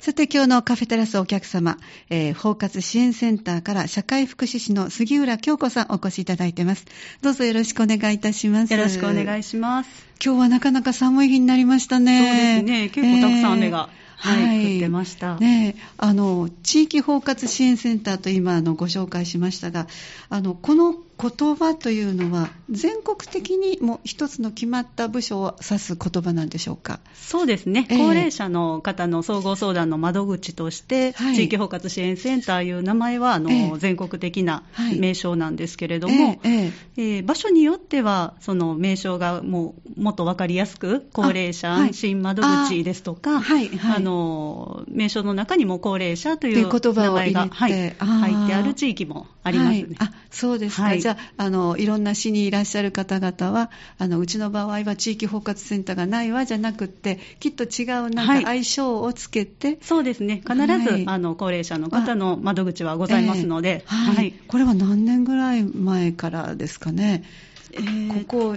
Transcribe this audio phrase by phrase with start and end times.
[0.00, 1.76] さて今日のカフェテラスお客様、
[2.08, 6.86] えー、包括支援センターから社会福祉士の杉浦京子さんお越しいただいてます。
[7.20, 8.72] どうぞよろしくお願いいたします。
[8.72, 9.90] よろしくお願いします。
[10.24, 12.18] 今日はなかなか寒い日になりましたね。
[12.18, 12.88] そうですね。
[12.88, 13.90] 結構たくさん雨が。
[13.92, 15.36] えーはい、はい、降ってました。
[15.36, 19.86] ねあの、地域包括支援センターと今、あの、ご紹介しましたが、
[20.28, 27.00] あの、この言葉というのは全国的にも一つの決まった部署を指す言葉なんでしょうか？
[27.14, 34.62] そうですね、えー、高齢者の方の総合相談の窓口として、はい、地域包括支援センターいう名前はあの、えー、全国的な
[34.98, 49.96] 名称なんですけれども、えー、えー、場所によってはその名称がもうもっと分かりやすく高齢者安心窓口ですとか、はいはい、あの名称の中にも高齢者という名前が、はい、入ってある地域もありますね。
[49.98, 60.42] あそうですか、じゃああのいろんな市にいらっしゃる方々はあのうちの場合は地域包括センターがないわじゃなくてきっと違うなんか相性をつけて、はい、そうですね。
[60.46, 67.24] 必ず、はい、あの高齢者の方の窓口はございますので、えー、はい、これは何年ぐらい前からですかね。
[67.72, 68.56] えー、こ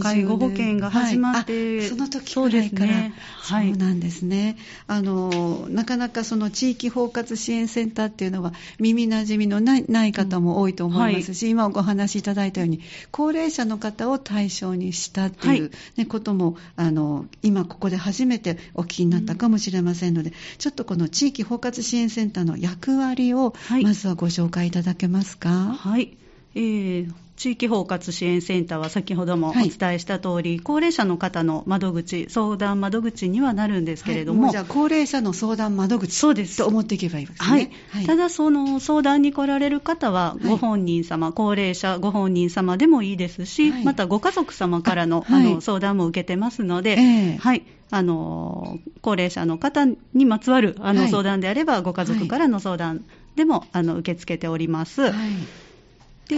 [0.00, 3.14] 介護保険が始まって、はい、その時ぐらいから、ね。
[3.38, 4.56] はい、そうなんですね。
[4.86, 25.50] あのなかなかその地域包括支援センターっていうのは耳なじみのない方も多いと思いますし、うんはい、今お話しいただいたように高齢者の方を対象にしたっていう、ね、こともあの今ここで初めてお聞きになったかもしれませんので、うん、ちょっとこの地域包括支援センターの役割をまずはご紹介いただけますか？
[25.50, 26.16] はい、
[26.54, 36.58] えー地域包括支援センターは先ほどもお伝えした通り、はい、高齢者の方の窓口、相談窓口にはなるんですけれども、はい、もじゃあ、高齢者の相談窓口そうです。
[36.58, 37.48] と思っていけばいいですね。
[37.48, 47.62] はい、はい、ただ、その相談に来られる方は、ご本人様、高齢者ご本人様でもいいですし、またご家族様からのあの相談も受けてますので、えー、はい。
[47.92, 55.00] あの高齢者の方にまつわるあの相談であれば、ご家族からの相談でも、あの受け付けております。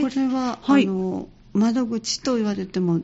[0.01, 3.03] これは、はい、あの窓口と言われても、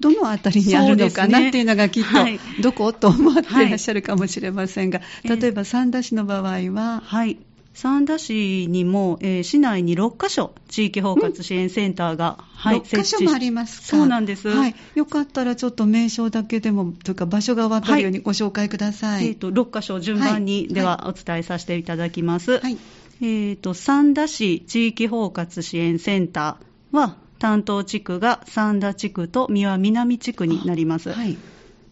[0.00, 7.38] どのあたりにあるのかな、っていうのがきっと、はい、どこと思っていらっしゃるかもしれませんが、はい、例えば三田市の場合は、はい、
[7.72, 13.86] 三田市にも、えー、市内に6カ所、地域包括支援センターが、はい、6カ所もありますか？
[13.96, 19.26] そうなんです、はい、よかったらちょっと名称だけでも、というか場所が分かるようにご紹介ください。
[19.28, 22.58] えーと、6カ所順番に、ではお伝えさせていただきます。
[22.58, 22.76] はい
[23.20, 31.12] えーと、三田市地域包括支援センターは、担当地区が三田地区と三輪南地区になります。
[31.12, 31.36] はい、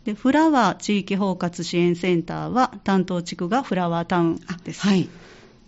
[0.04, 4.80] でフラワー地域包括支援センターは、担当地区がフラワータウンです。
[4.80, 5.08] はい、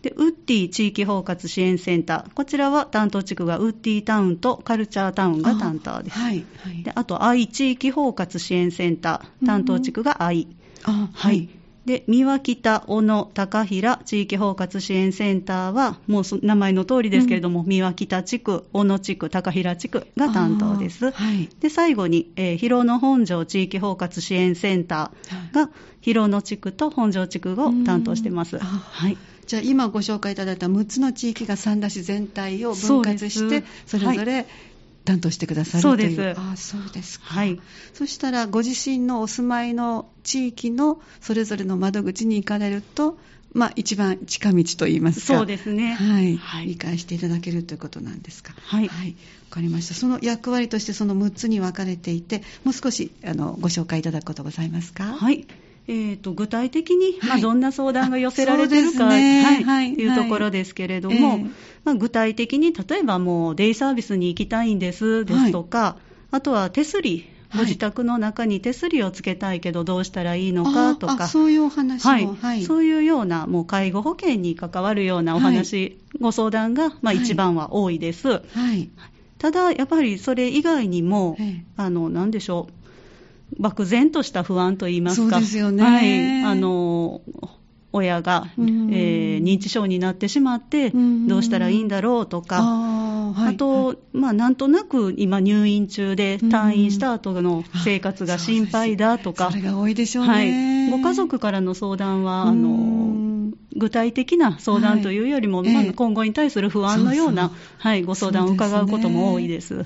[0.03, 6.19] でウッディ地域包括支援センター、こちらは担当地区がウッディタウンとカルチャータウンが担当です。
[6.19, 10.49] あ,、はいはい、であと、愛地域包括支援センター、担当地区が愛。
[10.85, 11.49] あはい
[11.87, 21.11] で、三輪北、小野、高平地域包括支援センターは、もう名前の通りですけれども、うん、三輪北地区、小野地区、高平地区が担当です。
[21.11, 28.59] はい、で、最後に、えー、広野本庄地域包括支援センターが、広野地区と本庄地区を担当してます。
[28.59, 29.17] はい。
[29.47, 34.47] じゃあ今ご紹介いただいた6つの地域が三田市全体を分割してそれぞれ
[35.05, 36.35] 担当してくださるそうです。
[36.37, 37.27] あそうですか。
[37.27, 37.61] はい。
[37.93, 43.19] そしたら、ご自身のお住まいの地域のそれぞれの窓口に行かれると、
[43.53, 45.27] まあ、一番近道といいますか。
[45.27, 45.95] そうですね。
[45.95, 46.37] はい。
[46.37, 48.55] はい、理解していただけるということなんですか。
[48.57, 48.89] はい。
[48.89, 49.11] はい。
[49.11, 49.15] わ
[49.51, 49.95] かりました。
[49.95, 55.05] その役割としてその6つに分かれていて、もう少し、あの、ご紹介いただくことございますか。
[55.05, 55.47] はい。
[55.87, 60.07] えーと、具体的に、はい、まあ、どんな相談が寄せられてるか、ね、はい、い。
[60.07, 61.41] うところですけれども、はい。
[61.41, 61.51] えー、
[61.85, 66.03] まあ、具体的に例えばもうデイサービスに行きたいんですですとか、はい、
[66.33, 78.29] あとは手すりご自宅の中に手すりをつけたいけどどうしたらいいのかとか、そういうお話も、はい、そういうような、もう介護保険に関わるようなお話、ご相談が、まあ、一番は多いです。
[78.29, 78.39] は
[78.75, 78.91] い。
[79.39, 81.37] ただ、やっぱりそれ以外にも、
[81.77, 82.84] あの、なんでしょう、
[83.59, 87.21] 漠然とした不安といいますか、そうですよね、はい、あの
[87.93, 103.15] 親が、えー、認知症になってしまって、どうしたらいいんだろうとか、あはい、あと、はい、まあ、なんとなく今、入院中で退院した後の生活が心配だとか、それが多いでしょうね、はい、ご家族からの相談は、あの
[103.77, 109.69] 具体的な相談というよりも、はい、まあ、今後に対する不安のような、はい、ご相談を伺うことも多いです。
[109.69, 109.85] そう、ね、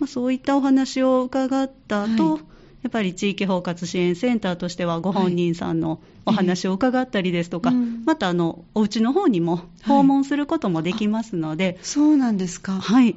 [0.00, 2.42] まあ、そういったお話を伺った後、はい。
[2.82, 7.78] やっぱり地域包括支援センターとしてはご本人さんのお話を伺ったりですとか、はい。
[7.78, 12.72] えーまたあのお家の方にも訪問することもできますので、はい、そうなんですか。
[12.72, 13.14] はい。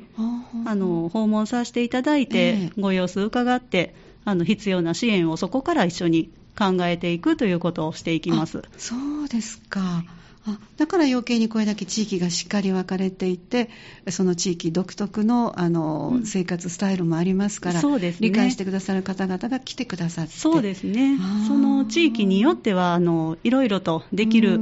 [0.65, 3.95] あの訪問させていただいて、えー、ご様子伺って
[4.25, 8.61] あの必要な支援をそこから一緒に考えていくということをしていきます。
[8.77, 10.03] そうですか。
[10.45, 13.69] あだから余計にこれだけ地域がしっかり分かれていて、
[14.09, 20.33] その地域独特のあの、うん、生活スタイルもありますから、そうですね、理解してくださる方々が来てくださって。
[20.33, 21.17] そうですね。
[21.47, 24.59] その地域によっては、あのいろいろとできる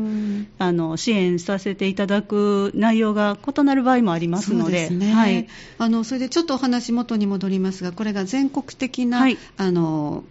[0.59, 5.13] あの支援させていただく内容が異なる場合もありますので、そうですね。
[5.13, 5.47] はい、
[5.79, 10.23] あのそれでちょっとお話元に戻りますが、これが全国的な、はい、あの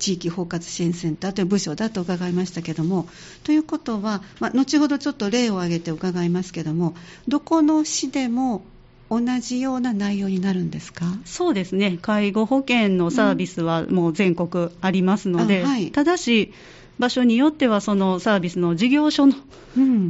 [0.00, 3.06] 地域包括支援センターという部署だと伺いましたけども、
[3.44, 6.96] ということは、まあ、後ほどちょっと例を挙げて伺いますけども、
[7.28, 8.64] どこの市でも
[9.10, 11.04] 同じような内容になるんですか？
[11.24, 15.68] そうですね、介護保険のサービスはもう全国ありますので、うん。
[15.68, 16.52] はい、ただし、
[17.00, 19.34] 場所によってはそのサービスの事業所の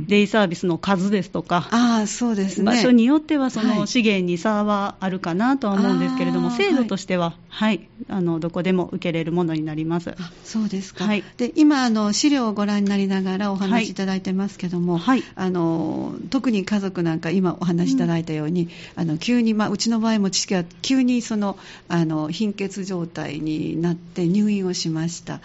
[0.09, 10.15] デイサービスの数ですとか、あそうですね、場所によってはその資源に差はあるかなとは思うんですけれども、はい、制度としては、はい、あのどこでも受けれるものになります。
[10.45, 18.69] そうですか、はい、で今あの、資料をご覧になりながらお話しいただいてますけども、はい、あの特に家族なんか、今お話しいただいたように、うん、
[19.03, 21.57] あの急に、まあ、うちの場合も知識は急にその
[21.89, 25.41] あの貧血状態になって入院をしました。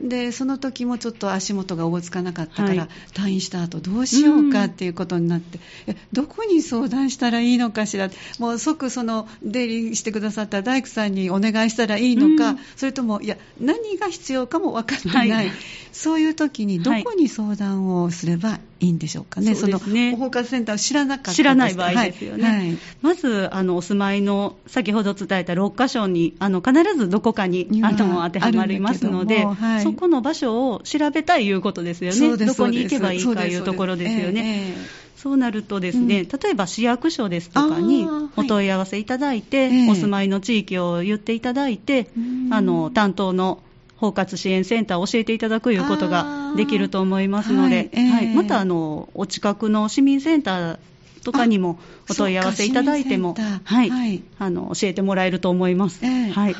[0.00, 5.58] でその時もちょっと足元がおぼつかなかったから、はい、退院した後どうしようかっていうことになって、
[5.88, 8.08] うん、どこに相談したらいいのかしら？
[8.38, 15.50] もう即その出入りしてくださった大工さんにお願いしたらいいのか、うん、それともいや何が必要かも分かってない、はい、
[15.92, 22.56] そういう時にどこに相談をすればいいんでしょうかね、その包括センターを知らなかった知らない場合ですよね、はい。
[22.58, 34.74] はい、まずあのお住まいの先ほど伝えた6箇所にあの必ずどこかにあの当てはまりますので、はい、そこの場所を調べたいいうことですよね、どこに行けばいいかいうところですよね。
[35.16, 42.08] そうなるとですね、うん、例えば市役所ですとかにお問い合わせいただいて、お住まいの地域を言っていただいて、
[42.52, 43.60] あの担当の
[44.00, 48.10] 包括支援センターを教えていただくいうことができると思いますので、はいえー。
[48.10, 50.78] はい、またあのお近くの市民センター
[51.24, 51.78] とかにも
[52.08, 53.34] お問い合わせいただいても、
[53.64, 56.04] はい、はい、あの教えてもらえると思います。
[56.04, 56.56] えー、はい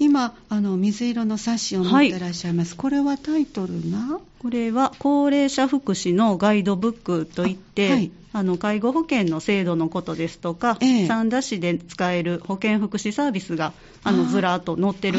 [0.00, 15.18] 今あの水色の冊子を持ってらっしゃいます、はい、これはタイトルがこれは高齢者福祉のガイドブックといって、はい、あの介護保険の制度のことですとか、ええ、三田市で使える保健福祉サービスがあのずらっと載ってる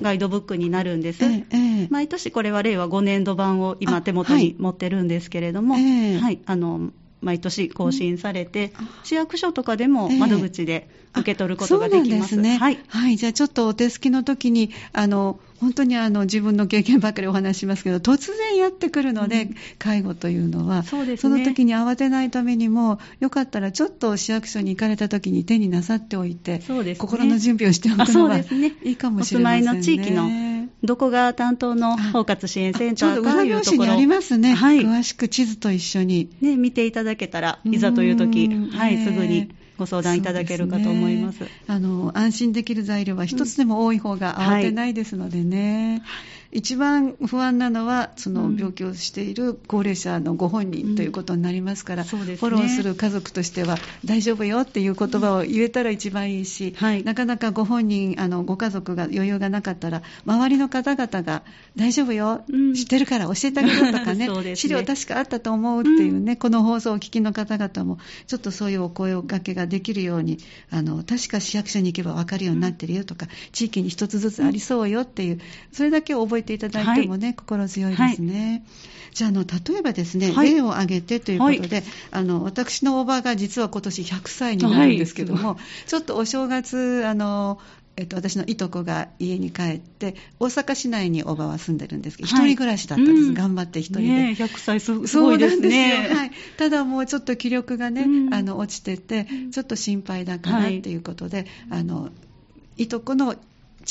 [0.00, 8.72] ガイドブックになるんです、え、毎年これは令和5年度版を今手元に持ってるんですけれども、はい、あの毎年更新されて、
[9.04, 12.34] 市役所とかでも窓口で受け取ることができます。
[12.36, 29.70] えー、ね、はい、はい、じゃあちょっとお手すきの時にあの本当にあの自分の経験ばっかりお話しますけど、突然やってくるので、うん、介護というのはそうです、ね、その時に慌てないためにも、よかったらちょっと市役所に行かれた時に手になさっておいて、そうですね、心の準備をしておくのはいいかもしれませんね。
[29.70, 30.47] お住まいの地域の
[30.82, 33.84] どこが担当の包括支援センターかというところ。
[33.86, 46.02] にありますね、はい、詳しく地図と一緒に、ね、見ていただけたら、いざという時、はい、すぐにご相談いただけるかと思います、ね、あの安心できる材料は一つでも多い方が慌てないですのでね。
[46.50, 52.26] はい一番不安なのは、その病気をしている高齢者のご本人ということになりますから、うん。
[52.26, 61.42] ね、フォローする家族としては、大丈夫よっていう言葉を言えたら一番いいし、はい、なかなかご本人、あのご家族が余裕がなかったら、周りの方々が
[61.76, 70.38] 大丈夫よ、うん、知ってるから教えてあげるとかね ね、資料確かあったと思うっていうね、うん、この放送をお聞きの方々も、ちょっとそういうお声をかけができるように、
[70.70, 75.40] あの確か市役所に行けば分かるようになってるよとか、地域に一つずつありそうよっていう、
[75.72, 78.50] それだけ覚えていただいてもね、はい、心強いですね。
[78.50, 78.62] はい、
[79.14, 87.58] じゃあの、例えばですね、はい、例を挙げてということで、あの、私のおばが実は今年100歳になるんですけども、ちょっとお正月、あの、
[87.98, 94.06] えっと、私のいとこが家に帰って、大阪市内におばは住んでるんですけど、一、人暮らしだったんです、うん、頑張って一人で。
[94.06, 96.08] ね、100歳すごいですね。
[96.14, 96.30] はい。
[96.56, 102.10] ただもうちょっと気力がね、うん、あの、落ちてて、ちょっと心配だからっていうことで、はい、あの、
[102.76, 103.34] いとこの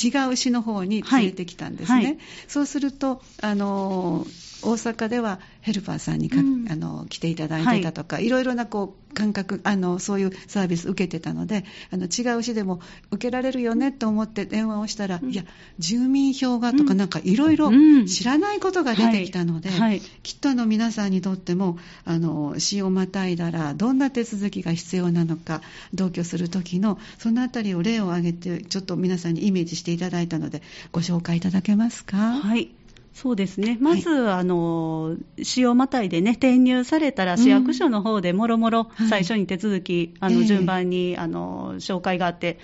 [0.02, 1.98] 違う市の方に連れてきたんですね。
[1.98, 4.26] はいはい、そうすると、あの
[4.62, 15.44] 大阪ではヘルパーさんにか、うん、あの来ていただいてたとか、はい、いろいろなこう感覚あの、そういうサービス受けてたので、あの違う市でも受けられるよねと思って電話をしたら、うん、いや、
[15.80, 17.72] 住民票がとか、なんかいろいろ
[18.06, 25.62] 知らないことが出てきたので、はい、きっとあの皆さんにとっても、あの市をまたいだら、どんな手続きが必要なのか、
[25.96, 30.62] 同居する時の、そのあたりを例を挙げて、ちょっと皆さんにイメージしていただいたので、
[30.92, 32.18] ご紹介いただけますか？
[32.18, 32.70] はい
[33.18, 42.60] そうですね、まず、はい、あの使用またいでね、転入されたら、市役所の方でもろもろ最初に手続き、うん、あの順番に、えー、あの紹介があって、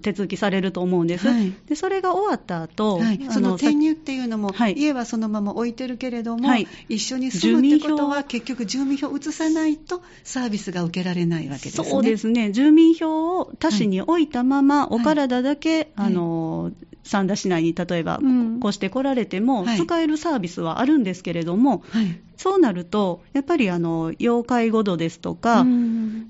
[0.00, 6.48] 手続きされると思うんです、はい、でそれが終わった後、はい、その転入っていうのも、はい、家はそのまま置いてるけれども、
[6.88, 11.88] 一緒に住むってことは、結局、住民票を移さないとサービスが受けられないわけですね。
[11.88, 12.52] そうですね。
[12.52, 16.70] 住民票を他市に置いたまま、お体だけ、あの
[17.04, 18.18] 三田市内に例えば
[18.60, 25.64] 越してこられても、使えるサービスはあるんですけれども、はい、そうなると、やっぱりあの要介護度ですとか、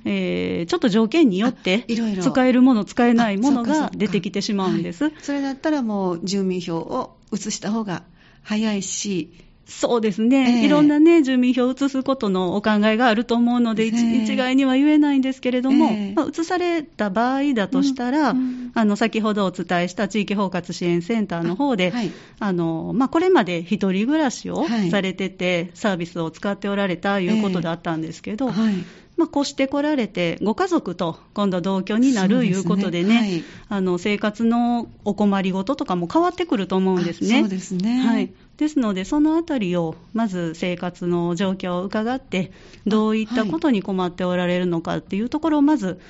[0.05, 1.87] えー、ちょっと条件によって、
[2.21, 5.13] 使えるもの、使えないものが出てきてしまうんです。
[5.23, 8.03] それだったらもう住民票を移した方が
[8.43, 9.33] 早いし、
[9.67, 28.75] そうですね、えー、いろんなね、住民票を移すことのお考えがあると思うので、えー、一概には言えないんですけれども、えー、まあ、移された場合だとしたら、うん、あの先ほどお伝えした地域包括支援センターの方で、あはい、あのまあ、これまで一人暮らしをされてて、はい、サービスを使っておられたということだったんですけど、はい
[29.17, 37.41] まあ、越してこられて、ご家族と今度同居になるいうことでね、でねはい、あの生活のお困りごととかも変わってくると思うんですね。
[37.41, 42.51] そうですね、はい、ですので、そのあたりをまず生活の状況を伺って、
[42.87, 46.01] どういったことに困っておられるのかっていうところをまず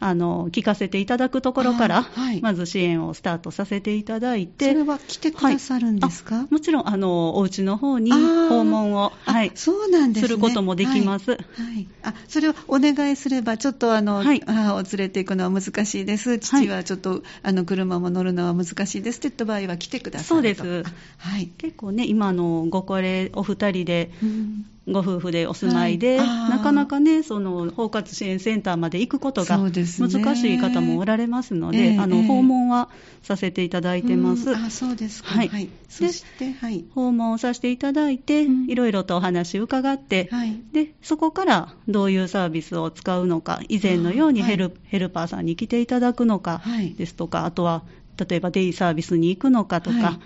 [0.00, 20.84] あの聞かせていただくところから、はい、まず支援をスタートさせていただいて、それは来てくださるんですか、はい、もちろんあの、お家の方に訪問を、はい、そうなんです、ね、することもできます、はい、あそれをお願いすれば、ちょっとあの、母を連れていくのは難しいです、父はちょっと、あの車も乗るのは難しいですって言った場合は、来てくださいそうです、
[21.18, 32.88] はい、結構ね、今のご高齢お二人で、うんご夫婦でお住まいで、はい、なかなかね、その包括支援センターまで行くことが難しい方もおられますので、であの訪問は
[33.22, 34.54] させていただいてます。
[34.54, 46.62] あそうですか、はい、はい、そして、はい、訪問させていただいて、いろいろとお話伺って、はい、で、そこからどういうサービスを使うのか、以前のようにヘルはい、ヘルパーさんに来ていただくのか
[46.96, 47.82] ですとか、あとは
[48.18, 50.18] 例えばデイサービスに行くのかとか、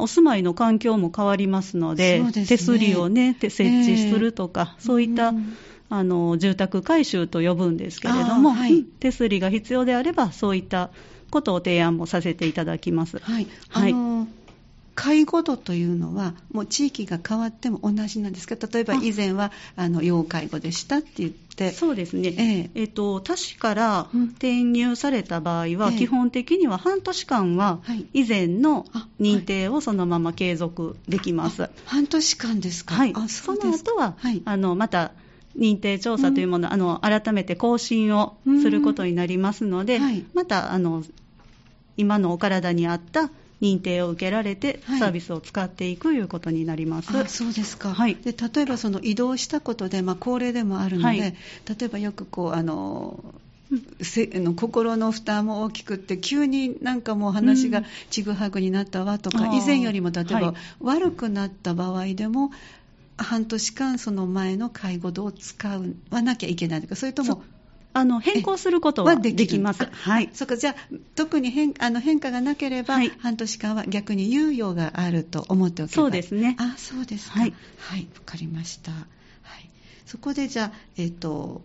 [0.00, 5.32] お住まいの環境も変わりますので、でね、手すりをね、設置するとか、えー、そういった、
[5.90, 10.90] あの住宅改修と呼ぶんですけれども、はい、手すりが必要であれば、そういった
[11.30, 13.18] ことを提案もさせていただきます。
[13.18, 14.37] はい、あのー
[14.98, 22.70] 介護度というのは、もう地域が変わっても同じなんですか、例えば以前はあの要介護でしたって言って、そうですね、ええ。
[22.74, 27.78] えっと、他市から転入された場合は、基本的には半年間は、
[28.12, 28.86] 以前の
[29.20, 31.62] 認定をそのまま継続できます。
[31.62, 35.12] はい、半年間ですか、はい、あその後は、はい、あのまた
[35.56, 41.04] 認定調査というもの、うん、あの改めて更新をすることになりますので、はい、またあの
[41.96, 51.34] 今のお体に合った認定を受けられて、サービスを使っていくということになります、はい、そうですか、はい、で例えばその移動したことで、まあ、高齢でもあるので、はい、例
[51.82, 53.22] えばよくこうあの
[54.00, 62.50] せの心の負担も大きくって急になんかもう話がちぐはぐになったわとか、うん、以前よりも例えば悪くなった場合でも
[63.18, 65.68] 半年間その前の介護度を使
[66.10, 67.42] わなきゃいけないとかそれとも
[67.94, 69.86] あの変更することはできます。
[69.86, 70.30] はい。
[70.32, 76.56] そかじゃあ特に変あの変化がなければ、はい、半年間は逆に猶予があると思っておけばそうですね。
[76.58, 77.40] あ、そうですか。
[77.40, 77.54] はい。
[77.78, 78.92] はい、わかりました。
[78.92, 78.98] は
[79.58, 79.70] い。
[80.06, 81.62] そこでじゃあえっ、ー、と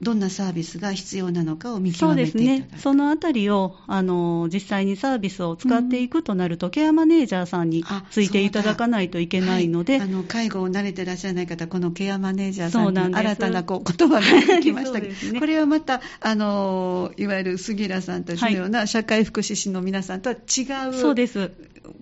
[0.00, 21.50] どんなサービスが必要なのかを見極めていただそうですね、そのあたりをあの実際にサービスを使っていくとなると、うん、ケアマネージャーさんについていただかないといけないので、はい、あの介護を慣れてらっしゃらない方、このケアマネージャーさんに新たなこう言葉が出てきましたけど、ね、これはまたあの、いわゆる杉浦さんたちのような社会福祉士の皆さんとは違う、そうです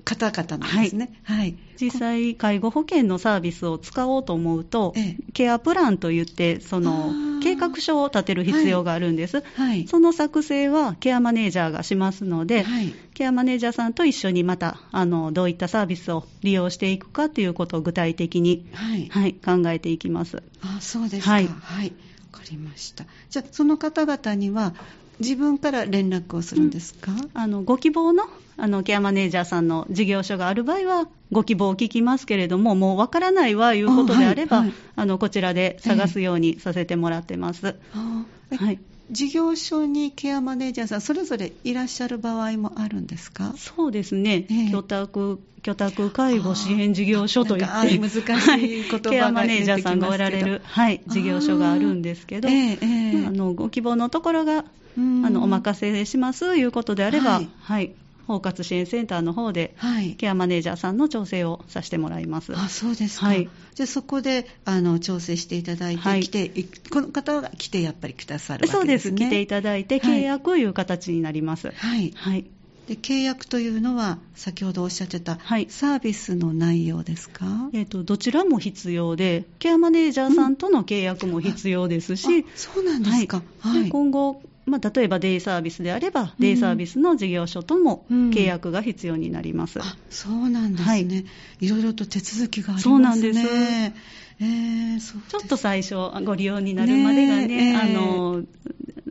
[0.04, 1.12] 方々なんですね。
[1.22, 1.56] はい、はい。
[1.80, 7.12] 実際、介護保険のサービスを使おうと思うと、ええ、ケアプランといって、その
[7.42, 19.06] 計画書を立てる必要があるんです、はい、その作成はケアマネージャーがしますので、はい、ケアマネージャーさんと一緒にまたあのどういったサービスを利用していくかということを具体的に、はい。
[19.08, 20.42] はい、考えていきます。
[20.62, 21.96] あそうですか、はい、はい、分
[22.32, 23.04] かりました。
[23.30, 24.74] じゃあ、その方々には、
[25.20, 28.24] 自分から連絡をするんですか、うん、あのご希望の
[28.58, 37.76] あのケアマネージャーさんの事業所がある場合は、ご希望を聞きますけれども、もうわからないわいうことであれば、あはいはい、あのこちらで探すようにさせてもらってます。
[38.50, 38.78] えー、はい、
[39.10, 43.54] 事業所にケアマネージャーさん、それぞれいらっしゃる場合もあるんですか？
[43.56, 54.64] そうですね、えー、居宅居宅介護支援事業所といって、難しい言葉がケアマネージャーさんがおられる、はい、事業所があるんですけど、えーえー、あのご希望のところが、あ
[54.98, 57.92] のお任せしますということであれば、はい、はい
[58.26, 62.56] 包括支援センターの方で、はい、ケアマネージャーさんの調整をさせてもらいます。
[62.56, 66.50] あそうですか、はい、じゃあそこであの調整していただいて、はい、来て
[66.90, 69.10] この方が来てやっぱりくださるわけですね。
[69.10, 71.70] そうです、来ていただいて、契約という形になります。
[71.70, 72.44] はい、はい。
[72.86, 89.78] で契約というのは先ほどおっしゃってた、はい、サービスの内容ですか、えーと、どちらも必要でケアマネージャーさんとの契約も必要ですし、うん、そうなんですか、はい、今後まあ、例えばデイサービスであれば、デイサービスの事業所とも契約が必要になります。
[89.78, 91.24] うん、そうなんですね、はい、
[91.60, 92.90] いろいろと手続きがありますね。
[92.90, 93.40] そうなんです。
[94.38, 95.94] えー、ちょっと最初、
[96.24, 98.42] ご利用になるまでがね、ねえー、あの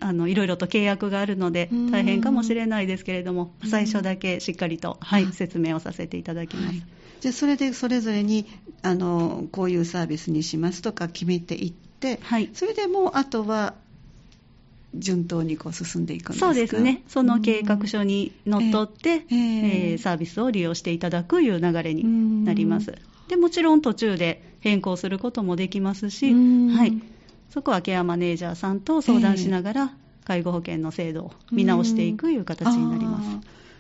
[0.01, 6.67] あのいろいろと契約があるので、大変かもしれないですけれども、最初だけしっかりと、はい、説明をさせていただきます。
[6.67, 6.83] はい。
[7.21, 8.45] じゃあそれでそれぞれに
[8.83, 13.74] あのこういうサービスにしますとか決めていって、はい、それでもうあとは
[14.99, 16.45] 順当にこう進んでいくんですか？
[16.47, 22.95] そうですね、その計画書にのっとって、えー、えー、サービスを利用していただくいう流れになります。
[23.27, 27.01] でもちろん途中で変更することもできますし、はい、
[27.49, 29.93] そこはケアマネージャーさんと相談しながら、
[30.25, 33.29] 介護保険の制度を見直していくいう形になります。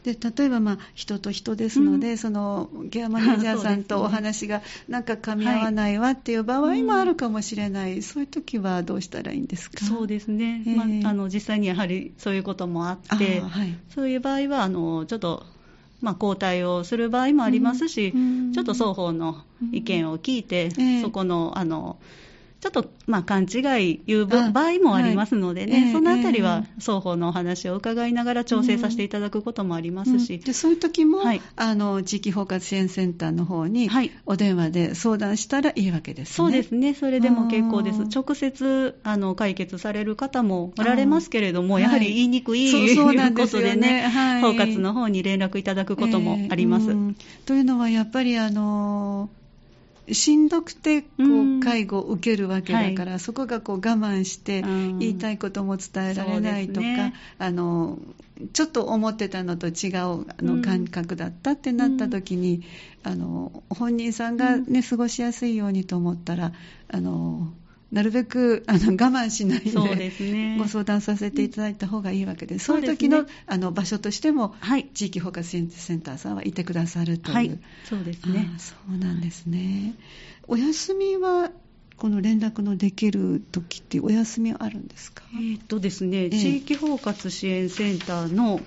[0.05, 9.83] で例えば、まあ、人と人ですので、うん、そのケアマネージャーさんとお話がなんか噛み合わないわっていう場合もあるかもしれない、はい、そういう時はどうしたらいいんですか？
[9.83, 15.43] そうですね、えー、まあ、あの実際にやはりそういうこともあって、はい、そういう場合はあのちょっと
[16.01, 20.99] まあ、交代をする場合もありますし、うん、ちょっと双方の意見を聞いて、うんえ。
[20.99, 21.97] ー、そこのあの
[22.61, 23.59] ちょっと、まあ、勘違
[23.91, 25.91] いいう場合もありますのでね、はい。
[25.91, 33.89] そのあたりは双方のお話を伺いながら調整させていただくこともありますし、うん、でそういう時も、はい、あの地域包括支援センターの方に
[34.25, 36.33] お電話で相談したらいいわけですね。
[36.35, 38.03] そうですね、それでも結構です。
[38.03, 46.89] 直接あの解決される方もおられますけれども、やはり言いにくい、ということでね、はい、包括の方に連絡いただくこともあります。
[46.89, 49.29] えー、というのは、やっぱりあの
[50.11, 57.97] しんどくてこう介護を受けるわけだから、はい、そこがこう我慢して言いたいことも伝えられないとか、ね、あの
[58.53, 62.63] ちょっと思ってたのと違うあの感覚だったってなった時に、
[63.03, 66.51] あの本人さんが、ね、過ごしやすいようにと思ったら
[66.89, 67.53] あの
[67.95, 78.51] なるべくあの我慢しないで、ね、ご相談させていただいた方がいいわけで、そういう時の、ね、あの場所としても、はい、地域包括支援センターさんはいてくださるという、はい、そうですね。
[78.57, 79.95] そうなんですね。
[80.49, 81.51] お休みは
[81.95, 88.63] この連絡のできる時ってお休みあるんですか、えーとですね、えー、地域包括支援センターの、はい、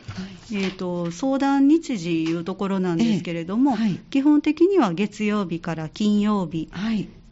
[0.53, 6.71] えーと、相談日時いうところなんですけれども、えーはい、基本的には月曜日から金曜日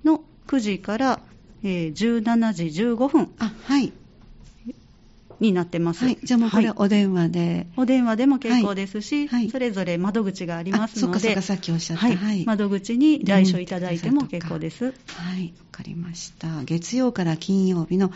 [0.05, 1.21] の9時から
[1.67, 3.29] えー、17時15分。
[3.41, 3.93] あ、はい。
[5.41, 6.05] になってます。
[6.05, 14.85] はい、じゃあもうこれお電話で、はい、お電話でも結構ですし、はい、それぞれ窓口がありますので、そっかそっかさっきおっしゃった、はい、窓口に来所いただいても結構です。
[14.85, 14.91] は
[15.39, 16.65] い、わかりました。
[16.65, 18.11] 月曜から金曜日の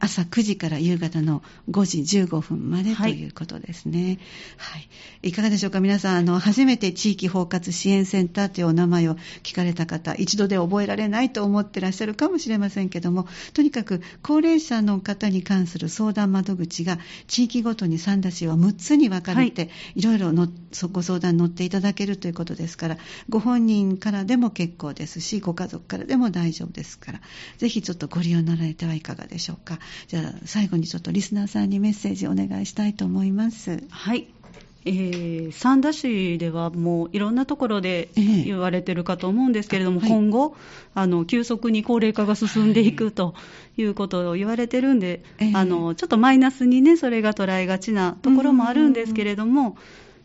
[0.00, 4.18] 朝9時から夕方の5時15分までということですね。
[4.58, 4.78] は
[5.22, 5.28] い。
[5.30, 5.80] い、かがでしょうか？
[5.80, 20.48] 皆さん、あの、初めて地域包括支援センターというお名前を聞かれた方、一度で覚えられないと思ってらっしゃるかもしれませんけども、とにかく高齢者の方に関する相談窓口が地域ごとに三田市は6つに分かれて、はい、いろいろの
[20.92, 22.98] ご相談に乗っていただけるということですから、
[23.30, 27.20] ご本人からでも結構ですし、ご家族からでも大丈夫ですから、
[27.58, 29.78] ぜひちょっとご利用になられてはいかがでしょうか。
[30.08, 33.82] じゃあ、最後にちょっとリスナーさんにメッセージお願いしたいと思います。
[33.90, 34.28] はい。
[34.84, 40.56] えー、三田市ではもういろんなところで言われてるかと思うんですけれども、えーはい、今後
[40.94, 43.34] あの、急速に高齢化が進んでいくと
[43.76, 49.76] いうことを言われてるんで、はい、あのちょっとマイナスにね、それが捉えがちなところもあるんですけれども、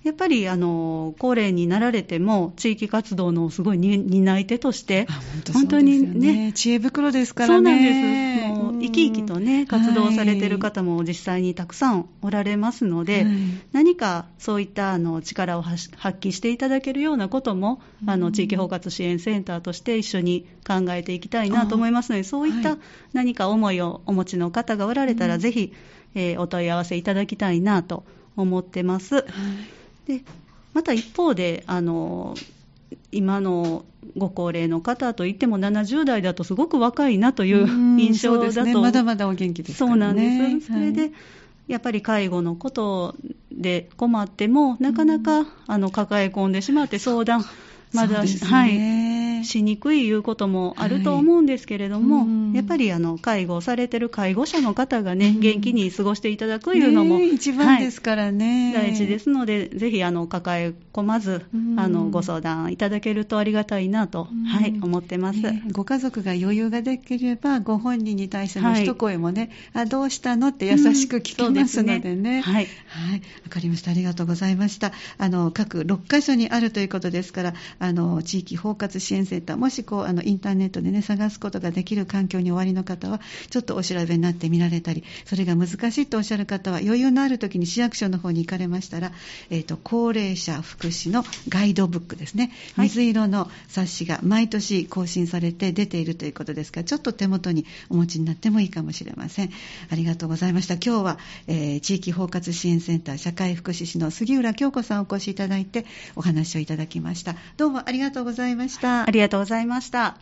[0.03, 5.07] やっぱりあの高齢になられても、地域活動のすごい担い手として、
[5.53, 7.59] 本当にね、知恵袋ですからね。
[7.59, 8.47] そうなんです。
[8.47, 13.33] もう生き生きとね、活動されてる方も実際にたくさんおられますので、はい、
[13.73, 22.77] 何かそういったあの力を発揮していただけるようなことも、あの地域包括支援センターとして一緒に考えていきたいなと思いますので、そういった
[23.13, 25.73] 何か思いをお持ちの方がおられたら、ぜひ、
[26.15, 28.05] えー、お問い合わせいただきたいなと
[28.35, 29.25] 思ってます。
[30.07, 30.23] はいで
[30.73, 32.35] また一方であの
[33.11, 33.83] 今の
[34.15, 37.67] ご高齢の方といっても70代だとすごく若いなという
[37.99, 41.11] 印象だと、ね、まだまだお元気です、ね、そうなんです、それで、はい、
[41.67, 43.15] やっぱり介護のこと
[43.51, 47.43] で困ってもなかなか、あの抱え込んでしまって相談
[47.93, 48.77] まだ、ね、はい、
[49.47, 61.45] しにくいいうこともあると思うんですけれども、はい、やっぱりあの介護されてる介護者の方がね、元気に過ごしていただくいうのも、ね、一番ですからね、はい、大事ですので、ぜひあの抱え込まず、
[61.77, 72.41] あのご相談いただけるとありがたいなと、はい、思ってます、ね、ご家族が余裕ができれば、ご本人に対しての一声もね、あどうしたのって優しく聞きますのでね。
[72.41, 73.91] はい、はい、わかりました。
[73.91, 74.91] ありがとうございました。
[75.17, 89.11] あの各6カ所にあるということですから、あの地域包括支援センター、もしこうあのインターネットでね探すことができる環境におありの方は、ちょっとお調べになってみられたり、それが難しいとおっしゃる方は、余裕のある時に市役所の方に行かれましたら、
[89.49, 99.49] えっ、ー、と高齢者福祉のガイドブックですね、水色の冊子が毎年更新されて出ているということですから、ちょっと手元にお持ちになってもいいかもしれません。
[99.89, 100.75] ありがとうございました。
[100.75, 107.35] 今日は、えー、地域包括支援センター社会福祉士の杉浦京子さんお越しいただいてお話をいただきました。
[107.57, 109.05] どうもありがとうございました。
[109.17, 110.15] ありがとうございました。